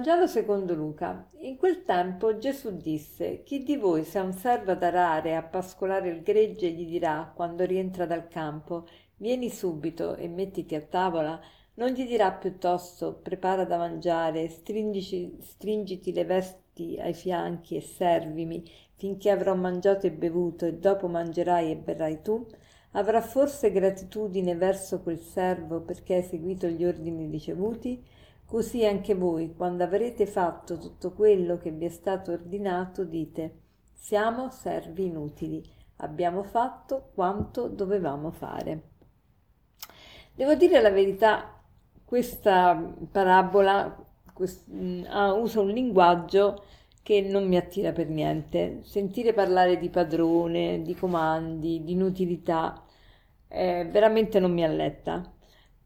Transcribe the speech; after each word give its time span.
Vangelo 0.00 0.26
secondo 0.26 0.74
Luca. 0.74 1.28
In 1.40 1.58
quel 1.58 1.84
tempo 1.84 2.38
Gesù 2.38 2.74
disse: 2.74 3.42
Chi 3.42 3.62
di 3.62 3.76
voi 3.76 4.02
se 4.04 4.18
ha 4.18 4.22
un 4.22 4.32
servo 4.32 4.70
ad 4.70 4.82
arare 4.82 5.28
e 5.28 5.34
a 5.34 5.42
pascolare 5.42 6.08
il 6.08 6.22
gregge 6.22 6.70
gli 6.70 6.86
dirà, 6.86 7.30
quando 7.34 7.66
rientra 7.66 8.06
dal 8.06 8.26
campo, 8.26 8.86
vieni 9.16 9.50
subito 9.50 10.16
e 10.16 10.26
mettiti 10.26 10.74
a 10.74 10.80
tavola? 10.80 11.38
Non 11.74 11.90
gli 11.90 12.06
dirà 12.06 12.32
piuttosto, 12.32 13.12
prepara 13.12 13.66
da 13.66 13.76
mangiare, 13.76 14.48
stringici, 14.48 15.36
stringiti 15.42 16.14
le 16.14 16.24
vesti 16.24 16.96
ai 16.98 17.12
fianchi 17.12 17.76
e 17.76 17.82
servimi, 17.82 18.64
finché 18.94 19.28
avrò 19.28 19.54
mangiato 19.54 20.06
e 20.06 20.12
bevuto, 20.12 20.64
e 20.64 20.78
dopo 20.78 21.08
mangerai 21.08 21.72
e 21.72 21.76
berrai 21.76 22.22
tu? 22.22 22.46
Avrà 22.92 23.20
forse 23.20 23.70
gratitudine 23.70 24.54
verso 24.54 25.02
quel 25.02 25.18
servo 25.18 25.82
perché 25.82 26.14
hai 26.14 26.22
seguito 26.22 26.66
gli 26.68 26.86
ordini 26.86 27.30
ricevuti? 27.30 28.02
Così 28.50 28.84
anche 28.84 29.14
voi, 29.14 29.54
quando 29.54 29.84
avrete 29.84 30.26
fatto 30.26 30.76
tutto 30.76 31.12
quello 31.12 31.56
che 31.56 31.70
vi 31.70 31.84
è 31.84 31.88
stato 31.88 32.32
ordinato, 32.32 33.04
dite, 33.04 33.60
siamo 33.92 34.50
servi 34.50 35.04
inutili, 35.04 35.64
abbiamo 35.98 36.42
fatto 36.42 37.12
quanto 37.14 37.68
dovevamo 37.68 38.32
fare. 38.32 38.88
Devo 40.34 40.56
dire 40.56 40.80
la 40.80 40.90
verità, 40.90 41.62
questa 42.04 42.74
parabola 43.12 43.96
quest, 44.32 44.66
mh, 44.66 45.06
usa 45.36 45.60
un 45.60 45.68
linguaggio 45.68 46.64
che 47.04 47.20
non 47.20 47.46
mi 47.46 47.56
attira 47.56 47.92
per 47.92 48.08
niente. 48.08 48.80
Sentire 48.82 49.32
parlare 49.32 49.78
di 49.78 49.90
padrone, 49.90 50.82
di 50.82 50.96
comandi, 50.96 51.84
di 51.84 51.92
inutilità, 51.92 52.82
eh, 53.46 53.86
veramente 53.88 54.40
non 54.40 54.50
mi 54.52 54.64
alletta. 54.64 55.38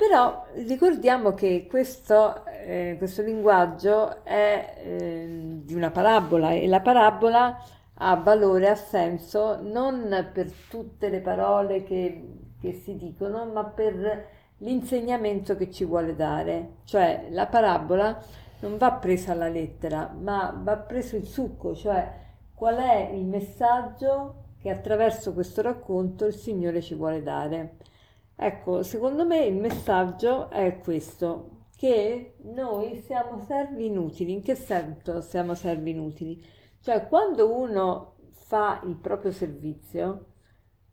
Però 0.00 0.46
ricordiamo 0.54 1.34
che 1.34 1.66
questo, 1.68 2.46
eh, 2.46 2.94
questo 2.96 3.20
linguaggio 3.20 4.24
è 4.24 4.76
eh, 4.82 5.60
di 5.62 5.74
una 5.74 5.90
parabola 5.90 6.52
e 6.52 6.66
la 6.68 6.80
parabola 6.80 7.62
ha 7.96 8.14
valore, 8.16 8.70
ha 8.70 8.76
senso 8.76 9.60
non 9.60 10.30
per 10.32 10.50
tutte 10.70 11.10
le 11.10 11.20
parole 11.20 11.82
che, 11.82 12.28
che 12.58 12.72
si 12.72 12.96
dicono, 12.96 13.44
ma 13.44 13.62
per 13.64 14.26
l'insegnamento 14.56 15.54
che 15.54 15.70
ci 15.70 15.84
vuole 15.84 16.16
dare. 16.16 16.76
Cioè 16.84 17.26
la 17.28 17.44
parabola 17.44 18.18
non 18.60 18.78
va 18.78 18.92
presa 18.92 19.32
alla 19.32 19.48
lettera, 19.48 20.10
ma 20.18 20.58
va 20.62 20.78
preso 20.78 21.16
il 21.16 21.26
succo, 21.26 21.74
cioè 21.74 22.10
qual 22.54 22.76
è 22.76 23.10
il 23.12 23.26
messaggio 23.26 24.44
che 24.62 24.70
attraverso 24.70 25.34
questo 25.34 25.60
racconto 25.60 26.24
il 26.24 26.32
Signore 26.32 26.80
ci 26.80 26.94
vuole 26.94 27.22
dare. 27.22 27.76
Ecco, 28.42 28.82
secondo 28.82 29.26
me 29.26 29.44
il 29.44 29.54
messaggio 29.54 30.48
è 30.48 30.80
questo, 30.80 31.66
che 31.76 32.36
noi 32.44 33.02
siamo 33.02 33.44
servi 33.46 33.84
inutili. 33.84 34.32
In 34.32 34.40
che 34.42 34.54
senso 34.54 35.20
siamo 35.20 35.54
servi 35.54 35.90
inutili? 35.90 36.42
Cioè, 36.80 37.06
quando 37.06 37.54
uno 37.54 38.14
fa 38.30 38.80
il 38.86 38.96
proprio 38.96 39.30
servizio, 39.30 40.24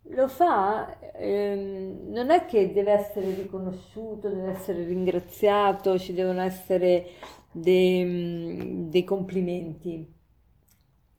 lo 0.09 0.27
fa, 0.27 0.99
ehm, 0.99 2.09
non 2.11 2.31
è 2.31 2.43
che 2.45 2.73
deve 2.73 2.91
essere 2.91 3.33
riconosciuto, 3.33 4.27
deve 4.27 4.51
essere 4.51 4.83
ringraziato, 4.83 5.97
ci 5.97 6.13
devono 6.13 6.41
essere 6.41 7.11
dei, 7.49 8.89
dei 8.89 9.03
complimenti. 9.05 10.15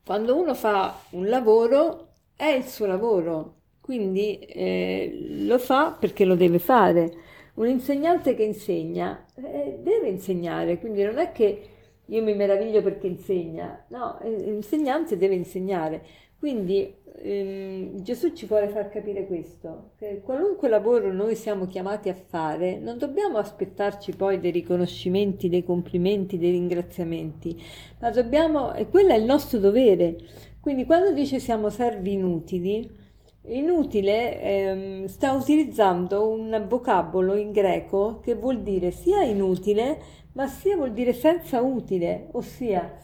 Quando 0.05 0.37
uno 0.37 0.53
fa 0.53 0.95
un 1.11 1.27
lavoro, 1.27 2.09
è 2.35 2.49
il 2.49 2.65
suo 2.65 2.85
lavoro, 2.85 3.58
quindi 3.89 4.37
eh, 4.37 5.45
lo 5.47 5.57
fa 5.57 5.97
perché 5.99 6.23
lo 6.23 6.35
deve 6.35 6.59
fare. 6.59 7.11
Un 7.55 7.65
insegnante 7.65 8.35
che 8.35 8.43
insegna 8.43 9.25
eh, 9.33 9.79
deve 9.81 10.09
insegnare, 10.09 10.77
quindi 10.77 11.01
non 11.01 11.17
è 11.17 11.31
che 11.31 11.61
io 12.05 12.21
mi 12.21 12.35
meraviglio 12.35 12.83
perché 12.83 13.07
insegna, 13.07 13.83
no, 13.87 14.19
eh, 14.19 14.29
l'insegnante 14.29 15.17
deve 15.17 15.33
insegnare. 15.33 16.03
Quindi 16.37 16.93
ehm, 17.15 17.99
Gesù 18.03 18.31
ci 18.33 18.45
vuole 18.45 18.67
far 18.67 18.89
capire 18.89 19.25
questo, 19.25 19.93
che 19.97 20.21
qualunque 20.23 20.69
lavoro 20.69 21.11
noi 21.11 21.33
siamo 21.33 21.65
chiamati 21.65 22.09
a 22.09 22.13
fare, 22.13 22.77
non 22.77 22.99
dobbiamo 22.99 23.39
aspettarci 23.39 24.15
poi 24.15 24.39
dei 24.39 24.51
riconoscimenti, 24.51 25.49
dei 25.49 25.63
complimenti, 25.63 26.37
dei 26.37 26.51
ringraziamenti, 26.51 27.59
ma 27.99 28.11
dobbiamo, 28.11 28.71
e 28.75 28.87
quello 28.87 29.13
è 29.13 29.17
il 29.17 29.25
nostro 29.25 29.57
dovere. 29.57 30.15
Quindi 30.61 30.85
quando 30.85 31.11
dice 31.11 31.39
siamo 31.39 31.71
servi 31.71 32.13
inutili, 32.13 33.07
Inutile 33.49 34.41
ehm, 34.41 35.05
sta 35.05 35.33
utilizzando 35.33 36.27
un 36.27 36.65
vocabolo 36.67 37.35
in 37.35 37.51
greco 37.51 38.19
che 38.21 38.35
vuol 38.35 38.61
dire 38.61 38.91
sia 38.91 39.23
inutile, 39.23 39.97
ma 40.33 40.47
sia 40.47 40.75
vuol 40.75 40.93
dire 40.93 41.13
senza 41.13 41.61
utile, 41.61 42.27
ossia 42.31 42.97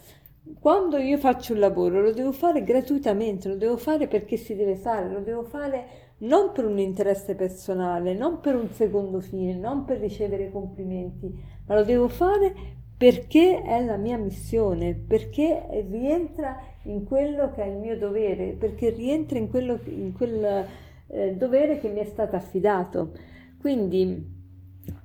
quando 0.59 0.97
io 0.97 1.17
faccio 1.17 1.53
un 1.53 1.59
lavoro 1.59 2.01
lo 2.01 2.13
devo 2.13 2.31
fare 2.31 2.63
gratuitamente, 2.63 3.47
lo 3.47 3.55
devo 3.55 3.77
fare 3.77 4.07
perché 4.07 4.37
si 4.37 4.55
deve 4.55 4.75
fare, 4.75 5.09
lo 5.09 5.21
devo 5.21 5.43
fare 5.43 6.13
non 6.19 6.51
per 6.51 6.65
un 6.65 6.77
interesse 6.77 7.33
personale, 7.33 8.13
non 8.13 8.39
per 8.39 8.55
un 8.55 8.69
secondo 8.69 9.19
fine, 9.21 9.55
non 9.55 9.85
per 9.85 9.99
ricevere 9.99 10.51
complimenti, 10.51 11.33
ma 11.65 11.75
lo 11.75 11.83
devo 11.83 12.07
fare 12.07 12.53
perché 12.95 13.63
è 13.63 13.83
la 13.83 13.97
mia 13.97 14.17
missione, 14.17 14.93
perché 14.93 15.85
rientra 15.89 16.57
in 16.85 17.03
quello 17.05 17.51
che 17.51 17.63
è 17.63 17.67
il 17.67 17.77
mio 17.77 17.97
dovere, 17.97 18.51
perché 18.51 18.89
rientra 18.89 19.37
in, 19.37 19.49
quello, 19.49 19.79
in 19.85 20.13
quel 20.13 20.65
eh, 21.07 21.35
dovere 21.35 21.79
che 21.79 21.89
mi 21.89 21.99
è 21.99 22.05
stato 22.05 22.35
affidato. 22.35 23.11
Quindi 23.59 24.33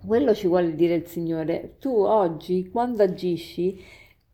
quello 0.07 0.35
ci 0.35 0.47
vuole 0.47 0.75
dire 0.75 0.95
il 0.95 1.07
Signore. 1.07 1.77
Tu 1.79 1.91
oggi, 1.91 2.69
quando 2.71 3.03
agisci, 3.03 3.83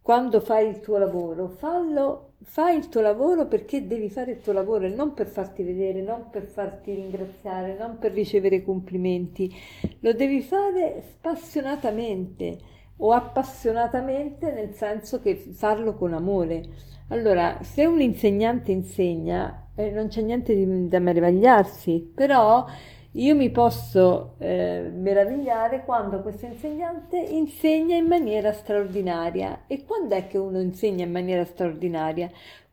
quando 0.02 0.40
fai 0.40 0.68
il 0.68 0.80
tuo 0.80 0.98
lavoro, 0.98 1.48
fallo, 1.48 2.34
fai 2.42 2.76
il 2.76 2.88
tuo 2.88 3.00
lavoro 3.00 3.46
perché 3.46 3.86
devi 3.86 4.08
fare 4.08 4.32
il 4.32 4.40
tuo 4.40 4.52
lavoro 4.52 4.86
e 4.86 4.88
non 4.88 5.14
per 5.14 5.26
farti 5.26 5.62
vedere, 5.62 6.00
non 6.00 6.30
per 6.30 6.44
farti 6.44 6.94
ringraziare, 6.94 7.76
non 7.76 7.98
per 7.98 8.12
ricevere 8.12 8.62
complimenti. 8.62 9.52
Lo 10.00 10.12
devi 10.12 10.40
fare 10.42 11.02
spassionatamente 11.10 12.58
o 12.98 13.12
appassionatamente 13.12 14.52
nel 14.52 14.72
senso 14.74 15.20
che 15.20 15.36
farlo 15.36 15.94
con 15.94 16.12
amore. 16.14 16.62
Allora, 17.08 17.58
se 17.62 17.84
un 17.84 18.00
insegnante 18.00 18.72
insegna, 18.72 19.68
eh, 19.74 19.90
non 19.90 20.08
c'è 20.08 20.22
niente 20.22 20.54
di, 20.54 20.88
da 20.88 20.98
meravigliarsi, 20.98 22.12
però 22.14 22.66
io 23.12 23.34
mi 23.34 23.50
posso 23.50 24.34
eh, 24.38 24.90
meravigliare 24.92 25.84
quando 25.84 26.20
questo 26.20 26.46
insegnante 26.46 27.16
insegna 27.18 27.96
in 27.96 28.06
maniera 28.06 28.52
straordinaria. 28.52 29.62
E 29.66 29.84
quando 29.84 30.14
è 30.14 30.26
che 30.26 30.36
uno 30.36 30.60
insegna 30.60 31.04
in 31.04 31.12
maniera 31.12 31.44
straordinaria? 31.44 32.30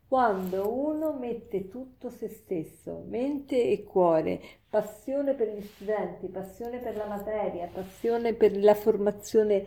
Quando 0.07 0.69
uno 0.69 1.15
mette 1.19 1.69
tutto 1.69 2.09
se 2.09 2.27
stesso, 2.27 3.03
mente 3.07 3.69
e 3.69 3.83
cuore, 3.83 4.39
passione 4.69 5.33
per 5.33 5.47
gli 5.55 5.63
studenti, 5.63 6.27
passione 6.27 6.79
per 6.79 6.95
la 6.97 7.05
materia, 7.05 7.69
passione 7.71 8.33
per 8.33 8.57
la 8.57 8.75
formazione 8.75 9.65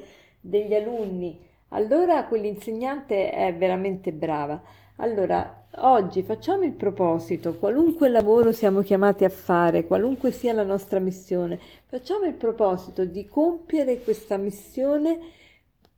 degli 0.48 0.74
alunni, 0.74 1.38
allora 1.70 2.24
quell'insegnante 2.26 3.30
è 3.30 3.54
veramente 3.54 4.12
brava. 4.12 4.60
Allora, 4.96 5.66
oggi 5.78 6.22
facciamo 6.22 6.62
il 6.62 6.72
proposito, 6.72 7.56
qualunque 7.56 8.08
lavoro 8.08 8.52
siamo 8.52 8.80
chiamati 8.80 9.24
a 9.24 9.28
fare, 9.28 9.84
qualunque 9.84 10.30
sia 10.30 10.52
la 10.52 10.62
nostra 10.62 11.00
missione, 11.00 11.58
facciamo 11.86 12.24
il 12.24 12.34
proposito 12.34 13.04
di 13.04 13.26
compiere 13.26 14.00
questa 14.02 14.36
missione. 14.36 15.18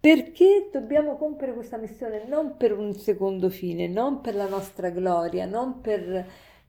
Perché 0.01 0.69
dobbiamo 0.73 1.17
compiere 1.17 1.55
questa 1.55 1.77
missione? 1.77 2.25
Non 2.29 2.56
per 2.56 2.77
un 2.77 2.94
secondo 2.94 3.49
fine, 3.49 3.89
non 3.89 4.21
per 4.21 4.37
la 4.37 4.47
nostra 4.47 4.91
gloria, 4.91 5.44
non 5.44 5.81
per, 5.81 6.25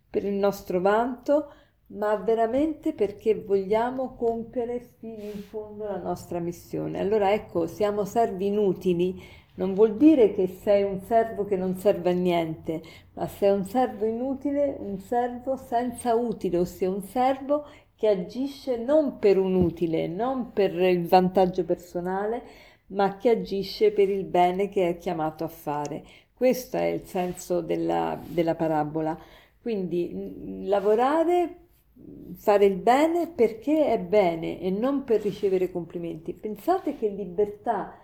per 0.09 0.25
il 0.25 0.33
nostro 0.33 0.81
vanto, 0.81 1.51
ma 1.91 2.15
veramente 2.17 2.93
perché 2.93 3.35
vogliamo 3.35 4.15
compiere 4.15 4.79
fino 4.99 5.23
in 5.23 5.41
fondo 5.41 5.85
la 5.85 5.97
nostra 5.97 6.39
missione. 6.39 6.99
Allora 6.99 7.33
ecco, 7.33 7.65
siamo 7.67 8.05
servi 8.05 8.47
inutili, 8.47 9.21
non 9.55 9.73
vuol 9.73 9.97
dire 9.97 10.33
che 10.33 10.47
sei 10.47 10.83
un 10.83 11.01
servo 11.01 11.45
che 11.45 11.55
non 11.55 11.75
serve 11.77 12.11
a 12.11 12.13
niente, 12.13 12.81
ma 13.13 13.27
sei 13.27 13.51
un 13.51 13.65
servo 13.65 14.05
inutile, 14.05 14.75
un 14.79 14.99
servo 14.99 15.55
senza 15.55 16.13
utile, 16.15 16.59
ossia 16.59 16.89
un 16.89 17.01
servo 17.01 17.65
che 17.95 18.07
agisce 18.07 18.77
non 18.77 19.19
per 19.19 19.37
un 19.37 19.55
utile, 19.55 20.07
non 20.07 20.53
per 20.53 20.73
il 20.73 21.05
vantaggio 21.07 21.65
personale, 21.65 22.41
ma 22.87 23.17
che 23.17 23.31
agisce 23.31 23.91
per 23.91 24.09
il 24.09 24.23
bene 24.23 24.69
che 24.69 24.89
è 24.89 24.97
chiamato 24.97 25.43
a 25.43 25.49
fare. 25.49 26.03
Questo 26.33 26.77
è 26.77 26.85
il 26.85 27.03
senso 27.03 27.61
della, 27.61 28.17
della 28.25 28.55
parabola. 28.55 29.17
Quindi 29.61 30.63
lavorare 30.65 31.68
fare 32.35 32.65
il 32.65 32.75
bene 32.75 33.27
perché 33.27 33.87
è 33.87 33.99
bene 33.99 34.59
e 34.59 34.69
non 34.69 35.03
per 35.03 35.21
ricevere 35.21 35.71
complimenti. 35.71 36.33
Pensate 36.33 36.97
che 36.97 37.09
libertà 37.09 37.99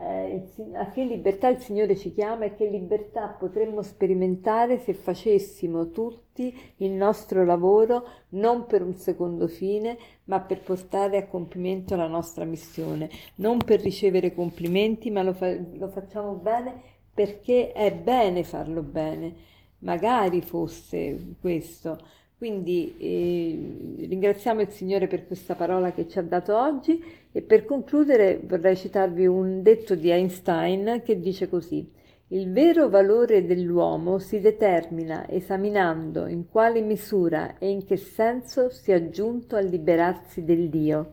eh, 0.00 0.44
a 0.74 0.90
che 0.90 1.02
libertà 1.02 1.48
il 1.48 1.58
Signore 1.58 1.96
ci 1.96 2.12
chiama 2.12 2.44
e 2.44 2.54
che 2.54 2.68
libertà 2.68 3.26
potremmo 3.26 3.82
sperimentare 3.82 4.78
se 4.78 4.94
facessimo 4.94 5.90
tutti 5.90 6.56
il 6.76 6.92
nostro 6.92 7.44
lavoro 7.44 8.06
non 8.30 8.66
per 8.66 8.82
un 8.82 8.94
secondo 8.94 9.48
fine, 9.48 9.98
ma 10.24 10.40
per 10.40 10.60
portare 10.60 11.16
a 11.16 11.26
compimento 11.26 11.96
la 11.96 12.06
nostra 12.06 12.44
missione, 12.44 13.10
non 13.36 13.58
per 13.58 13.80
ricevere 13.80 14.32
complimenti, 14.32 15.10
ma 15.10 15.22
lo, 15.24 15.32
fa- 15.32 15.56
lo 15.72 15.88
facciamo 15.88 16.34
bene 16.34 16.80
perché 17.12 17.72
è 17.72 17.92
bene 17.92 18.44
farlo 18.44 18.82
bene. 18.82 19.46
Magari 19.80 20.42
fosse 20.42 21.34
questo. 21.40 21.98
Quindi 22.38 22.94
eh, 22.98 24.06
ringraziamo 24.06 24.60
il 24.60 24.70
Signore 24.70 25.08
per 25.08 25.26
questa 25.26 25.56
parola 25.56 25.92
che 25.92 26.08
ci 26.08 26.20
ha 26.20 26.22
dato 26.22 26.56
oggi 26.56 27.02
e 27.32 27.42
per 27.42 27.64
concludere 27.64 28.40
vorrei 28.44 28.76
citarvi 28.76 29.26
un 29.26 29.60
detto 29.62 29.96
di 29.96 30.10
Einstein 30.10 31.02
che 31.04 31.18
dice 31.18 31.48
così 31.48 31.96
il 32.30 32.52
vero 32.52 32.90
valore 32.90 33.46
dell'uomo 33.46 34.18
si 34.18 34.38
determina 34.38 35.26
esaminando 35.30 36.26
in 36.26 36.46
quale 36.46 36.82
misura 36.82 37.56
e 37.56 37.70
in 37.70 37.86
che 37.86 37.96
senso 37.96 38.68
sia 38.68 39.08
giunto 39.08 39.56
a 39.56 39.60
liberarsi 39.60 40.44
del 40.44 40.68
Dio. 40.68 41.12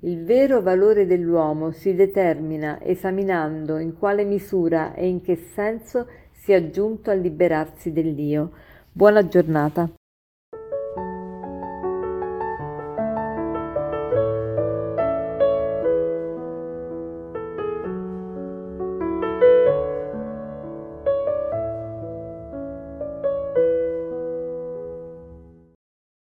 Il 0.00 0.24
vero 0.24 0.62
valore 0.62 1.04
dell'uomo 1.04 1.70
si 1.70 1.94
determina 1.94 2.80
esaminando 2.82 3.76
in 3.76 3.98
quale 3.98 4.24
misura 4.24 4.94
e 4.94 5.06
in 5.06 5.20
che 5.20 5.36
senso 5.36 6.06
sia 6.30 6.70
giunto 6.70 7.10
a 7.10 7.14
liberarsi 7.14 7.92
del 7.92 8.14
Dio. 8.14 8.52
Buona 8.90 9.28
giornata. 9.28 9.92